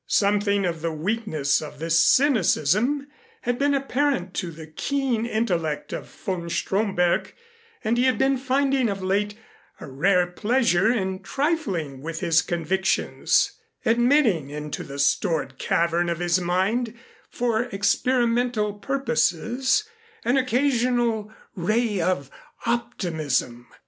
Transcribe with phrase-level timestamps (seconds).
[0.07, 3.05] Something of the weakness of this cynicism
[3.41, 7.35] had been apparent to the keen intellect of von Stromberg
[7.83, 9.35] and he had been finding of late
[9.79, 13.51] a rare pleasure in trifling with his convictions,
[13.85, 16.95] admitting into the stored cavern of his mind
[17.29, 19.87] for experimental purposes,
[20.25, 22.31] an occasional ray of
[22.65, 23.67] optimism.